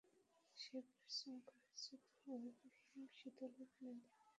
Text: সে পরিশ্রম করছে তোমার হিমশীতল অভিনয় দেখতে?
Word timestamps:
সে 0.57 0.77
পরিশ্রম 0.87 1.37
করছে 1.47 1.91
তোমার 2.13 2.39
হিমশীতল 2.85 3.51
অভিনয় 3.57 3.95
দেখতে? 3.99 4.25